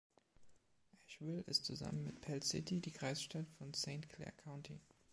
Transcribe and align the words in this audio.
Ashville 0.95 1.43
ist 1.45 1.65
zusammen 1.65 2.01
mit 2.03 2.21
Pell 2.21 2.41
City 2.41 2.81
die 2.81 2.91
Kreisstadt 2.91 3.45
von 3.59 3.71
Saint 3.75 4.09
Clair 4.09 4.31
County. 4.43 4.79